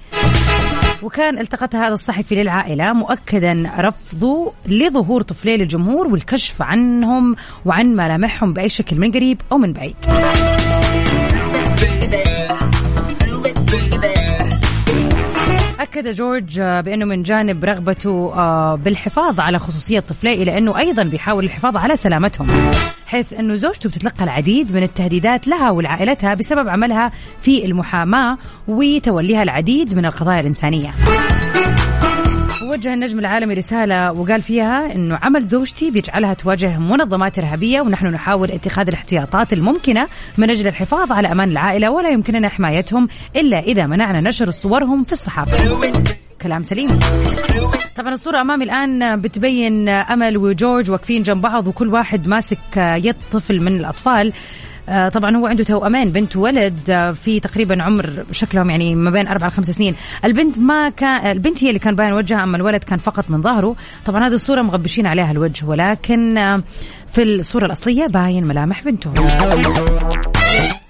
وكان 1.03 1.39
التقط 1.39 1.75
هذا 1.75 1.93
الصحفي 1.93 2.35
للعائلة 2.35 2.93
مؤكدا 2.93 3.71
رفضه 3.79 4.53
لظهور 4.65 5.21
طفليه 5.21 5.55
للجمهور 5.55 6.07
والكشف 6.07 6.61
عنهم 6.61 7.35
وعن 7.65 7.85
ملامحهم 7.85 8.53
بأي 8.53 8.69
شكل 8.69 8.95
من 8.95 9.11
قريب 9.11 9.41
أو 9.51 9.57
من 9.57 9.73
بعيد. 9.73 9.95
أكد 15.97 16.07
جورج 16.07 16.59
بأنه 16.61 17.05
من 17.05 17.23
جانب 17.23 17.65
رغبته 17.65 18.33
آه، 18.35 18.75
بالحفاظ 18.75 19.39
على 19.39 19.59
خصوصية 19.59 19.99
طفليه 19.99 20.43
إلى 20.43 20.57
أنه 20.57 20.77
أيضا 20.77 21.03
بيحاول 21.03 21.43
الحفاظ 21.43 21.77
على 21.77 21.95
سلامتهم 21.95 22.47
حيث 23.07 23.33
أنه 23.33 23.55
زوجته 23.55 23.89
بتتلقى 23.89 24.23
العديد 24.23 24.75
من 24.75 24.83
التهديدات 24.83 25.47
لها 25.47 25.71
ولعائلتها 25.71 26.33
بسبب 26.33 26.69
عملها 26.69 27.11
في 27.41 27.65
المحاماة 27.65 28.37
وتوليها 28.67 29.43
العديد 29.43 29.97
من 29.97 30.05
القضايا 30.05 30.39
الإنسانية. 30.39 30.93
وجه 32.63 32.93
النجم 32.93 33.19
العالمي 33.19 33.53
رسالة 33.53 34.11
وقال 34.11 34.41
فيها 34.41 34.95
أنه 34.95 35.19
عمل 35.21 35.47
زوجتي 35.47 35.91
بيجعلها 35.91 36.33
تواجه 36.33 36.79
منظمات 36.79 37.39
إرهابية 37.39 37.81
ونحن 37.81 38.07
نحاول 38.07 38.51
اتخاذ 38.51 38.87
الاحتياطات 38.87 39.53
الممكنة 39.53 40.07
من 40.37 40.49
أجل 40.49 40.67
الحفاظ 40.67 41.11
على 41.11 41.31
أمان 41.31 41.51
العائلة 41.51 41.91
ولا 41.91 42.09
يمكننا 42.09 42.49
حمايتهم 42.49 43.07
إلا 43.35 43.59
إذا 43.59 43.87
منعنا 43.87 44.21
نشر 44.21 44.51
صورهم 44.51 45.03
في 45.03 45.11
الصحافة. 45.11 45.57
كلام 46.41 46.63
سليم. 46.63 46.99
طبعا 47.95 48.13
الصورة 48.13 48.41
أمامي 48.41 48.63
الآن 48.63 49.21
بتبين 49.21 49.89
أمل 49.89 50.37
وجورج 50.37 50.91
واقفين 50.91 51.23
جنب 51.23 51.41
بعض 51.41 51.67
وكل 51.67 51.87
واحد 51.87 52.27
ماسك 52.27 52.77
يد 52.77 53.15
طفل 53.31 53.61
من 53.61 53.79
الأطفال. 53.79 54.33
طبعا 54.87 55.35
هو 55.35 55.47
عنده 55.47 55.63
توأمين 55.63 56.09
بنت 56.09 56.35
وولد 56.35 56.79
آه، 56.89 57.11
في 57.11 57.39
تقريبا 57.39 57.83
عمر 57.83 58.25
شكلهم 58.31 58.69
يعني 58.69 58.95
ما 58.95 59.11
بين 59.11 59.27
أربع 59.27 59.47
لخمس 59.47 59.65
سنين. 59.69 59.95
البنت 60.25 60.57
ما 60.57 60.89
كان 60.89 61.31
البنت 61.31 61.63
هي 61.63 61.67
اللي 61.67 61.79
كان 61.79 61.95
باين 61.95 62.13
وجهها 62.13 62.43
أما 62.43 62.57
الولد 62.57 62.83
كان 62.83 62.97
فقط 62.97 63.25
من 63.29 63.41
ظهره. 63.41 63.75
طبعا 64.05 64.27
هذه 64.27 64.33
الصورة 64.33 64.61
مغبشين 64.61 65.07
عليها 65.07 65.31
الوجه 65.31 65.65
ولكن 65.65 66.37
آه، 66.37 66.63
في 67.11 67.23
الصورة 67.23 67.65
الأصلية 67.65 68.07
باين 68.07 68.47
ملامح 68.47 68.83
بنته. 68.83 69.13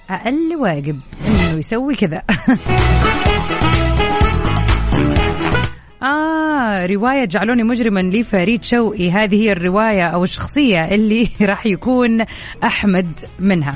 أقل 0.10 0.56
واجب 0.56 1.00
إنه 1.28 1.60
يسوي 1.60 1.96
كذا. 1.96 2.22
آه 6.04 6.86
رواية 6.86 7.26
جعلوني 7.26 7.64
مجرما 7.64 8.00
لفريد 8.00 8.64
شوقي. 8.64 9.12
هذه 9.12 9.36
هي 9.36 9.52
الرواية 9.52 10.08
أو 10.08 10.24
الشخصية 10.24 10.96
اللي 10.96 11.30
راح 11.42 11.66
يكون 11.66 12.26
أحمد 12.64 13.08
منها. 13.40 13.76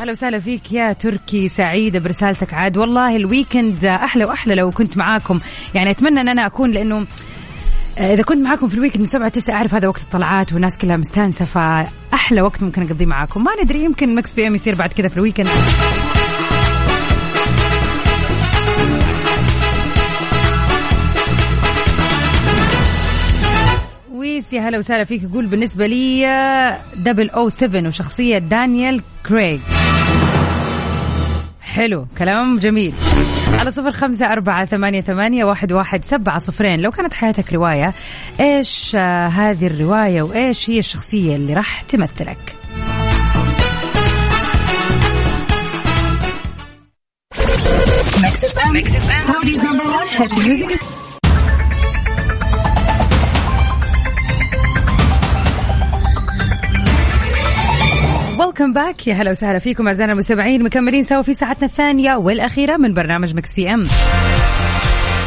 أهلا 0.00 0.12
وسهلا 0.12 0.40
فيك 0.40 0.72
يا 0.72 0.92
تركي 0.92 1.48
سعيده 1.48 1.98
برسالتك 1.98 2.54
عاد. 2.54 2.76
والله 2.78 3.16
الويكند 3.16 3.84
أحلى 3.84 4.24
وأحلى 4.24 4.54
لو 4.54 4.70
كنت 4.70 4.96
معاكم. 4.98 5.40
يعني 5.74 5.90
أتمنى 5.90 6.20
أن 6.20 6.28
أنا 6.28 6.46
أكون 6.46 6.70
لأنه 6.70 7.06
إذا 7.98 8.22
كنت 8.22 8.38
معاكم 8.38 8.68
في 8.68 8.74
ال 8.74 8.77
weekend 8.77 9.00
من 9.00 9.06
سبعة 9.06 9.28
تسعة 9.28 9.54
أعرف 9.54 9.74
هذا 9.74 9.88
وقت 9.88 10.02
الطلعات 10.02 10.52
والناس 10.52 10.78
كلها 10.78 10.96
مستانسة 10.96 11.44
فأحلى 11.44 12.42
وقت 12.42 12.62
ممكن 12.62 12.82
أقضيه 12.82 13.06
معاكم. 13.06 13.44
ما 13.44 13.50
ندري 13.62 13.84
يمكن 13.84 14.14
Mix 14.14 14.32
PM 14.32 14.54
يصير 14.54 14.74
بعد 14.74 14.92
كذا 14.92 15.08
في 15.08 15.16
ال 15.16 15.20
weekend 15.20 15.48
ويس 24.44 24.52
يا 24.52 24.68
هلا 24.68 24.78
وسهلا 24.78 25.04
فيك. 25.04 25.22
يقول 25.22 25.46
بالنسبة 25.46 25.86
لي 25.86 26.78
double 26.96 27.30
O 27.30 27.48
7 27.48 27.88
وشخصية 27.88 28.38
دانيال 28.38 29.00
كريغ. 29.28 29.58
حلو 31.60 32.06
كلام 32.18 32.58
جميل. 32.58 32.92
على 33.60 33.70
صفر 33.70 33.92
خمسة 33.92 34.32
أربعة 34.32 34.64
ثمانية, 34.64 35.00
ثمانية 35.00 35.44
واحد, 35.44 35.72
واحد 35.72 36.04
سبعة 36.04 36.38
صفرين. 36.38 36.80
لو 36.80 36.90
كانت 36.90 37.14
حياتك 37.14 37.52
رواية 37.52 37.94
إيش 38.40 38.92
آه 38.94 39.28
هذه 39.28 39.66
الرواية 39.66 40.22
وإيش 40.22 40.70
هي 40.70 40.78
الشخصية 40.78 41.36
اللي 41.36 41.54
راح 41.54 41.82
تمثلك؟ 41.82 42.38
welcome 58.60 58.72
back 58.72 59.06
يا 59.06 59.14
هلا 59.14 59.30
وسهلا 59.30 59.58
فيكم 59.58 59.86
أعزائنا 59.86 60.12
المستمعين. 60.12 60.62
مكملين 60.62 61.02
سوا 61.02 61.22
في 61.22 61.32
ساعتنا 61.32 61.66
الثانية 61.66 62.16
والأخيرة 62.16 62.76
من 62.76 62.94
برنامج 62.94 63.34
Mix 63.34 63.54
PM. 63.54 63.86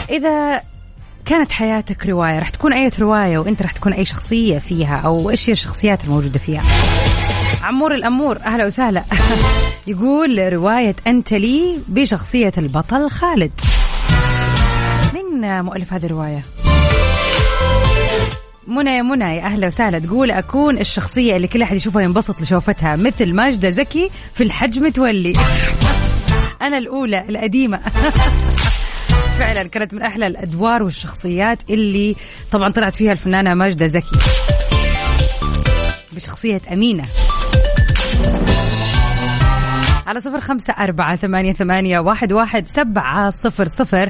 إذا 0.10 0.62
كانت 1.26 1.52
حياتك 1.52 2.06
رواية 2.06 2.40
راح 2.40 2.50
تكون 2.50 2.74
أي 2.74 2.92
رواية 3.00 3.38
وأنت 3.38 3.62
راح 3.62 3.72
تكون 3.72 3.94
أي 3.94 4.06
شخصية 4.06 4.58
فيها 4.58 5.02
أو 5.06 5.30
إيش 5.30 5.50
هي 5.50 5.54
الشخصيات 5.54 6.04
الموجودة 6.04 6.40
فيها؟ 6.40 6.62
عمور 7.64 7.96
الأمور 7.96 8.38
أهلا 8.38 8.66
وسهلا. 8.66 9.04
يقول 9.88 10.54
رواية 10.54 10.96
أنت 11.08 11.34
لي 11.34 11.78
بشخصية 11.88 12.54
البطل 12.58 13.10
خالد. 13.10 13.52
من 15.14 15.62
مؤلف 15.62 15.94
هذه 15.94 16.06
الرواية؟ 16.06 16.44
منى 18.68 18.98
يا 18.98 19.02
منى 19.02 19.38
يا 19.38 19.42
أهلا 19.44 19.68
وسهلا. 19.68 20.00
تقول 20.00 20.32
أكون 20.32 20.78
الشخصية 20.78 21.36
اللي 21.36 21.48
كل 21.48 21.62
أحد 21.62 21.76
يشوفها 21.76 22.02
ينبسط 22.02 22.42
لشوفتها 22.42 22.96
مثل 22.96 23.34
ماجدة 23.34 23.70
زكي 23.70 24.10
في 24.34 24.44
الحج 24.44 24.80
متولي. 24.80 25.34
أنا 26.62 26.78
الأولى 26.78 27.26
القديمة. 27.30 27.78
فعلا 29.40 29.64
كانت 29.64 29.94
من 29.94 30.02
أحلى 30.02 30.28
الأدوار 30.28 30.84
والشخصيات 30.84 31.60
اللي 31.70 32.16
طبعا 32.52 32.72
طلعت 32.72 32.96
فيها 32.96 33.12
الفنانة 33.12 33.54
ماجدة 33.54 33.88
زكي. 33.88 34.20
بشخصية 36.12 36.62
أمينة. 36.72 37.06
على 40.08 40.20
صفر 40.20 40.42
خمسة 40.42 40.74
أربعة 40.74 41.16
ثمانية, 41.16 41.54
ثمانية 41.54 42.00
واحد, 42.00 42.34
واحد 42.34 42.68
سبعة 42.68 43.30
صفر 43.30 43.68
صفر. 43.68 44.10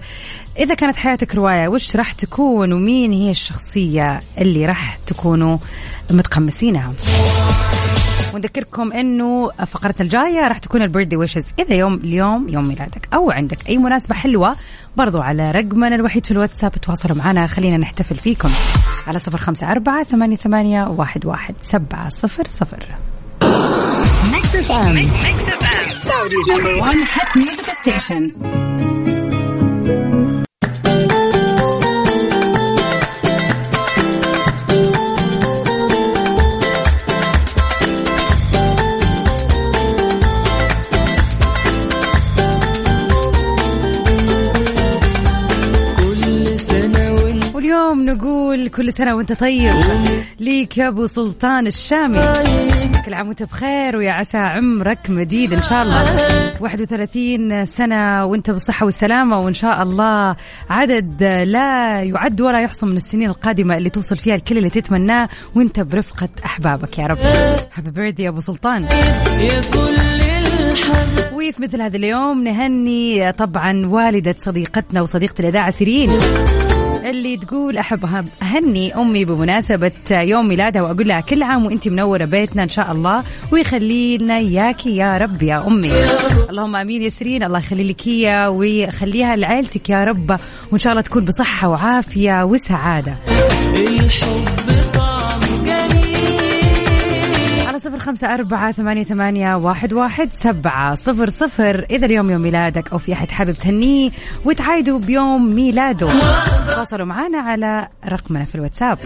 إذا 0.60 0.75
كانت 0.75 0.95
حياتك 0.95 1.36
رواية 1.36 1.67
وش 1.67 1.95
راح 1.95 2.12
تكون 2.12 2.73
ومين 2.73 3.12
هي 3.12 3.31
الشخصية 3.31 4.19
اللي 4.38 4.65
راح 4.65 4.97
تكونوا 5.07 5.57
متقمسينها 6.12 6.93
ونذكركم 8.33 8.93
إنه 8.93 9.51
فقرتنا 9.51 10.05
الجاية 10.05 10.47
راح 10.47 10.57
تكون 10.57 10.81
البيرثدي 10.81 11.15
ويشز 11.15 11.45
إذا 11.60 11.75
يوم 11.75 11.93
اليوم 11.93 12.49
يوم 12.49 12.67
ميلادك 12.67 13.10
أو 13.13 13.31
عندك 13.31 13.69
أي 13.69 13.77
مناسبة 13.77 14.15
حلوة 14.15 14.55
برضو 14.97 15.21
على 15.21 15.51
رقمنا 15.51 15.95
الوحيد 15.95 16.25
في 16.25 16.31
الواتساب 16.31 16.71
تواصلوا 16.71 17.17
معنا. 17.17 17.47
خلينا 17.47 17.77
نحتفل 17.77 18.15
فيكم. 18.15 18.49
على 19.07 19.19
صفر 19.19 19.38
خمسة 19.38 19.71
أربعة 19.71 20.03
ثمانية, 20.03 20.36
ثمانية 20.36 20.83
واحد, 20.83 21.25
واحد 21.25 21.55
سبعة 21.62 22.10
صفر 22.10 22.43
صفر. 22.47 22.86
One 24.58 24.98
hit 27.00 27.36
music 27.36 27.70
station. 27.82 28.34
واليوم 47.54 48.06
نقول 48.06 48.70
كل 48.70 48.93
سنة 48.93 49.15
وانت 49.15 49.34
طيب. 49.34 49.74
ليك 50.39 50.78
يا 50.78 50.88
أبو 50.88 51.06
سلطان 51.06 51.67
الشامي. 51.67 52.20
كل 53.08 53.13
عام 53.13 53.28
وانت 53.28 53.43
بخير 53.43 53.98
ويا 53.98 54.12
عسى 54.12 54.38
عمرك 54.38 55.10
مديد 55.10 55.54
إن 55.54 55.63
شاء 55.63 55.84
الله. 55.84 56.04
31 56.60 57.65
سنة 57.65 58.26
وانت 58.26 58.52
بالصحة 58.52 58.86
والسلامة 58.86 59.39
وإن 59.39 59.54
شاء 59.54 59.84
الله 59.84 60.36
عدد 60.70 61.24
لا 61.24 62.02
يعد 62.04 62.41
ولا 62.41 62.62
يحصى 62.62 62.86
من 62.86 62.96
السنين 62.98 63.30
القادمة 63.30 63.78
اللي 63.78 63.89
توصل 63.89 64.17
فيها 64.17 64.36
الكل 64.36 64.58
اللي 64.58 64.70
تتمناه 64.70 65.30
وانت 65.56 65.80
برفقة 65.80 66.30
أحبابك 66.46 67.00
يا 67.00 67.06
رب. 67.06 67.17
هابي 67.74 67.91
بيرثدي 67.91 68.28
أبو 68.28 68.39
سلطان. 68.39 68.84
يا 68.84 69.62
كل 69.74 69.98
وفي 71.34 71.62
مثل 71.62 71.82
هذا 71.82 71.98
اليوم 71.98 72.43
نهني 72.43 73.32
طبعا 73.32 73.86
والدة 73.86 74.36
صديقتنا 74.38 75.02
وصديقة 75.02 75.36
الإذاعة 75.39 75.70
سيرين. 75.70 76.10
اللي 77.10 77.38
تقول 77.38 77.78
أحب 77.78 78.06
أهني 78.41 78.96
أمي 78.96 79.26
بمناسبة 79.26 79.91
يوم 80.12 80.48
ميلادها 80.48 80.82
وأقول 80.82 81.08
لها 81.08 81.20
كل 81.22 81.43
عام 81.43 81.65
وأنت 81.65 81.88
منورة 81.88 82.26
بيتنا 82.26 82.63
إن 82.63 82.70
شاء 82.70 82.91
الله 82.91 83.24
ويخلي 83.52 84.17
لنا 84.17 84.38
إياكي 84.38 84.96
يا 84.96 85.17
رب 85.17 85.43
يا 85.43 85.67
أمي. 85.67 85.91
اللهم 86.50 86.76
آمين 86.76 87.02
يا 87.04 87.10
سيرين 87.10 87.43
الله 87.43 87.60
يخلي 87.60 87.84
لك 87.84 88.08
هي 88.08 88.48
ويخليها 88.50 89.36
لعيلتك 89.36 89.89
يا 89.89 90.04
رب 90.04 90.38
وإن 90.72 90.80
شاء 90.80 90.91
الله 90.91 91.04
تكون 91.04 91.26
بصحة 91.26 91.67
وعافية 91.67 92.43
وسعادة. 92.46 93.13
الحب 93.76 94.76
صفر 97.97 98.05
خمسة 98.05 98.33
أربعة 98.33 98.71
ثمانية, 98.71 99.03
ثمانية 99.03 99.55
واحد, 99.55 99.93
واحد 99.93 100.33
سبعة 100.33 100.95
صفر 100.95 101.29
صفر. 101.29 101.86
إذا 101.89 102.05
اليوم 102.05 102.29
يوم 102.29 102.41
ميلادك 102.41 102.91
أو 102.91 102.97
في 102.97 103.13
أحد 103.13 103.31
حابب 103.31 103.51
تهنيه 103.51 104.10
وتعايدوا 104.45 104.99
بيوم 104.99 105.55
ميلاده. 105.55 106.10
تواصلوا 106.75 107.05
معنا 107.05 107.38
على 107.38 107.88
رقمنا 108.05 108.45
في 108.45 108.55
الواتساب. 108.55 108.99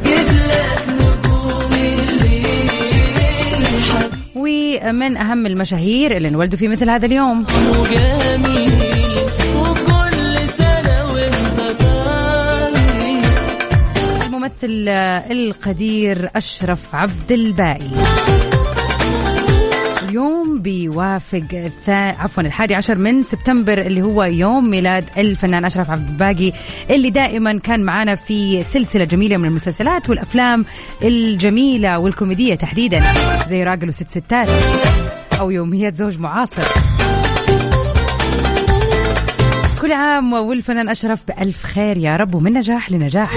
ومن 4.36 5.18
أهم 5.18 5.46
المشاهير 5.46 6.18
اللي 6.18 6.28
انولدوا 6.28 6.60
في 6.60 6.68
مثل 6.68 6.90
هذا 6.90 7.06
اليوم. 7.06 7.46
الممثل 14.26 14.90
القدير 15.32 16.30
أشرف 16.36 16.96
عبد 16.96 17.32
الباقي. 17.32 18.21
بيوافق 20.60 21.48
الثا... 21.54 21.94
عفوا 21.94 22.44
الحادي 22.44 22.76
عشر 22.76 22.98
من 22.98 23.24
سبتمبر 23.24 23.78
اللي 23.78 24.02
هو 24.02 24.24
يوم 24.24 24.70
ميلاد 24.70 25.04
الفنان 25.18 25.66
أشرف 25.66 25.90
عبد 25.90 26.10
الباقي 26.10 26.52
اللي 26.90 27.10
دائما 27.10 27.60
كان 27.60 27.84
معنا 27.84 28.16
في 28.16 28.64
سلسلة 28.64 29.04
جميلة 29.04 29.38
من 29.38 29.46
المسلسلات 29.46 30.10
والأفلام 30.10 30.66
الجميلة 31.04 32.00
والكوميدية 32.00 32.56
تحديدا 32.56 33.04
زي 33.50 33.64
راجل 33.64 33.90
وست 33.90 34.10
ستات 34.10 34.48
أو 35.40 35.52
يوميات 35.52 35.96
زوج 35.96 36.20
معاصر. 36.20 36.64
كل 39.82 39.92
عام 39.92 40.34
والفنان 40.34 40.90
أشرف 40.90 41.20
بألف 41.28 41.64
خير 41.64 41.98
يا 41.98 42.16
رب 42.16 42.36
ومن 42.36 42.54
نجاح 42.54 42.92
لنجاح. 42.92 43.36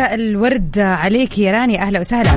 الورد 0.00 0.78
عليك 0.78 1.38
يا 1.38 1.52
راني 1.52 1.82
أهلا 1.82 2.00
وسهلا. 2.00 2.30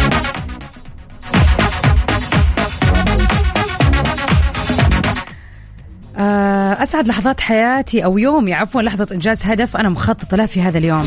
آه، 6.17 6.83
أسعد 6.83 7.07
لحظات 7.07 7.41
حياتي 7.41 8.05
أو 8.05 8.17
يومي 8.17 8.53
عفوا 8.53 8.81
لحظة 8.81 9.07
إنجاز 9.11 9.37
هدف 9.43 9.77
أنا 9.77 9.89
مخططة 9.89 10.37
له 10.37 10.45
في 10.45 10.61
هذا 10.61 10.77
اليوم. 10.77 11.03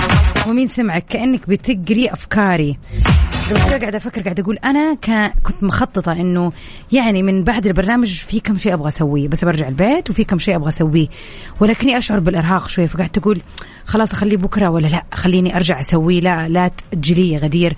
ومين 0.49 0.69
سمعك؟ 0.69 1.05
كأنك 1.09 1.49
بتقري 1.49 2.09
أفكاري. 2.13 2.79
قاعدة 3.55 3.97
أفكر 3.99 4.23
قاعدة 4.23 4.43
أقول 4.43 4.59
أنا 4.65 4.95
كا- 5.03 5.29
كنت 5.43 5.65
مخططة 5.65 6.13
إنه 6.13 6.53
يعني 6.93 7.23
من 7.23 7.45
بعد 7.45 7.67
البرنامج 7.67 8.09
في 8.15 8.41
كم 8.41 8.57
شيء 8.57 8.75
أبغى 8.75 8.89
أسويه 8.89 9.29
بس 9.29 9.45
برجع 9.45 9.69
البيت 9.69 10.11
وفي 10.11 10.25
كم 10.25 10.39
شيء 10.39 10.57
أبغى 10.57 10.69
أسويه. 10.69 11.07
ولكني 11.61 11.99
أشعر 11.99 12.21
بالإرهاق 12.21 12.69
شوي 12.69 12.87
فقعدت 12.87 13.19
أقول 13.19 13.41
خلاص 13.87 14.13
أخليه 14.13 14.37
بكرة 14.37 14.69
ولا 14.69 14.87
لأ؟ 14.87 15.03
خليني 15.15 15.57
أرجع 15.57 15.81
أسويه 15.81 16.21
لا 16.21 16.49
لا 16.49 16.71
تأجلي 16.91 17.31
يا 17.33 17.39
غدير. 17.39 17.77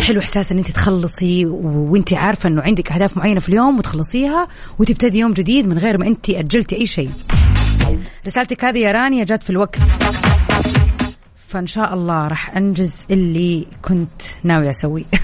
حلو 0.00 0.20
إحساس 0.20 0.52
إن 0.52 0.58
أنت 0.58 0.70
تخلصي 0.70 1.46
وأنت 1.46 2.14
عارفة 2.14 2.48
إنه 2.48 2.62
عندك 2.62 2.92
أهداف 2.92 3.16
معينة 3.16 3.40
في 3.40 3.48
اليوم 3.48 3.78
وتخلصيها 3.78 4.48
وتبتدي 4.78 5.18
يوم 5.18 5.32
جديد 5.32 5.66
من 5.68 5.78
غير 5.78 5.98
ما 5.98 6.06
أنت 6.06 6.30
أجلتي 6.30 6.76
أي 6.76 6.86
شيء. 6.86 7.10
رسالتك 8.26 8.64
هذه 8.64 8.78
يا 8.78 8.92
رانيا 8.92 9.24
جات 9.24 9.42
في 9.42 9.50
الوقت. 9.50 9.78
فإن 11.54 11.66
شاء 11.66 11.94
الله 11.94 12.28
راح 12.28 12.56
أنجز 12.56 13.06
اللي 13.10 13.66
كنت 13.82 14.22
ناوي 14.44 14.70
أسويه. 14.70 15.04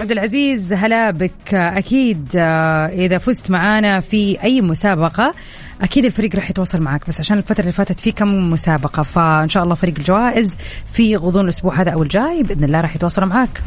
عبد 0.00 0.10
العزيز 0.10 0.72
هلا 0.72 1.10
بك. 1.10 1.54
أكيد 1.54 2.28
آه، 2.36 2.86
إذا 2.86 3.18
فزت 3.18 3.50
معانا 3.50 4.00
في 4.00 4.42
أي 4.42 4.60
مسابقة 4.60 5.34
أكيد 5.80 6.04
الفريق 6.04 6.36
راح 6.36 6.50
يتواصل 6.50 6.80
معك. 6.80 7.08
بس 7.08 7.20
عشان 7.20 7.38
الفترة 7.38 7.60
اللي 7.60 7.72
فاتت 7.72 8.00
في 8.00 8.12
كم 8.12 8.50
مسابقة 8.50 9.02
فإن 9.02 9.48
شاء 9.48 9.64
الله 9.64 9.74
فريق 9.74 9.94
الجوائز 9.98 10.56
في 10.92 11.16
غضون 11.16 11.44
الأسبوع 11.44 11.74
هذا 11.74 11.90
أو 11.90 12.02
الجاي 12.02 12.42
بإذن 12.42 12.64
الله 12.64 12.80
راح 12.80 12.96
يتواصلوا 12.96 13.28
معك. 13.28 13.62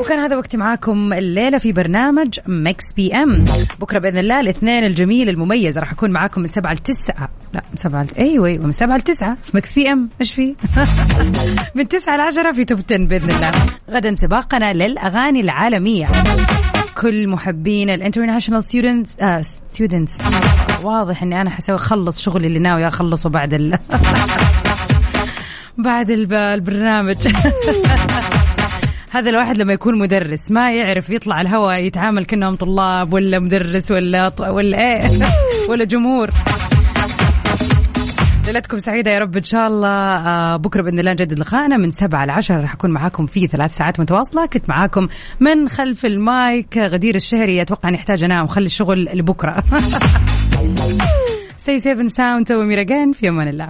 وكان 0.00 0.18
هذا 0.18 0.36
وقتي 0.36 0.56
معاكم 0.56 1.12
الليلة 1.12 1.58
في 1.58 1.72
برنامج 1.72 2.38
Mix 2.46 2.92
PM. 2.92 3.44
بكرة 3.80 3.98
بإذن 3.98 4.18
الله 4.18 4.40
الاثنين 4.40 4.84
الجميل 4.84 5.28
المميز 5.28 5.78
راح 5.78 5.92
أكون 5.92 6.10
معاكم 6.10 6.40
من 6.40 6.48
سبعة 6.48 6.72
لتسعة. 6.72 7.28
لا 7.54 7.62
من 7.72 7.76
سبعة 7.76 8.02
ل... 8.02 8.06
أيوة 8.18 8.46
أيوة 8.48 8.66
من 8.66 8.72
سبعة 8.72 8.96
لتسعة. 8.96 9.36
في 9.44 9.56
Mix 9.56 9.72
PM. 9.72 10.08
إيش 10.20 10.32
في؟ 10.34 10.54
من 11.76 11.88
تسعة 11.88 12.16
لعشرة 12.16 12.52
في 12.52 12.64
Top 12.64 12.80
10 12.90 13.04
بإذن 13.04 13.30
الله. 13.30 13.50
غدا 13.90 14.14
سباقنا 14.14 14.72
للأغاني 14.72 15.40
العالمية. 15.40 16.06
كل 17.00 17.28
محبين 17.28 17.90
ال 17.90 17.95
international 17.95 18.64
students 18.64 19.16
students 19.72 20.18
واضح 20.82 21.22
إني 21.22 21.40
أنا 21.40 21.50
حسوي 21.50 21.76
أخلص 21.76 22.20
شغلي 22.20 22.46
اللي 22.46 22.58
ناوي 22.58 22.88
أخلصه 22.88 23.30
بعد 23.30 23.54
ال... 23.54 23.78
بعد 25.78 26.10
الب- 26.10 26.32
البرنامج. 26.32 27.16
هذا 29.16 29.30
الواحد 29.30 29.58
لما 29.58 29.72
يكون 29.72 29.98
مدرس 29.98 30.50
ما 30.50 30.72
يعرف 30.72 31.10
يطلع 31.10 31.40
الهواء 31.40 31.84
يتعامل 31.84 32.24
كأنهم 32.24 32.54
طلاب 32.56 33.12
ولا 33.12 33.38
مدرس 33.38 33.90
ولا 33.90 34.28
ط- 34.28 34.40
ولا 34.40 34.78
إيه؟ 34.78 35.08
ولا 35.70 35.84
جمهور. 35.84 36.30
ليلتكم 38.46 38.78
سعيدة 38.78 39.10
يا 39.10 39.18
رب 39.18 39.36
إن 39.36 39.42
شاء 39.42 39.66
الله. 39.66 39.88
آه، 39.88 40.56
بكرة 40.56 40.82
بإذن 40.82 40.98
الله 40.98 41.12
نجدد 41.12 41.38
لقائنا. 41.38 41.76
من 41.76 41.90
سبعة 41.90 42.24
لعشرة 42.24 42.60
راح 42.60 42.72
أكون 42.72 42.90
معاكم 42.90 43.26
في 43.26 43.46
ثلاث 43.46 43.76
ساعات 43.76 44.00
متواصلة. 44.00 44.46
كنت 44.46 44.68
معاكم 44.68 45.08
من 45.40 45.68
خلف 45.68 46.06
المايك 46.06 46.78
غدير 46.78 47.14
الشهري. 47.14 47.62
أتوقع 47.62 47.88
أني 47.88 47.96
أحتاج 47.96 48.24
أنام 48.24 48.44
وخلي 48.44 48.66
الشغل 48.66 49.08
لبكرة. 49.14 49.56
Stay 51.66 51.78
safe 51.82 51.98
and 51.98 52.10
sound. 52.10 52.46
to 52.48 52.52
again 52.86 53.12
في 53.18 53.28
أمان 53.28 53.48
الله. 53.48 53.68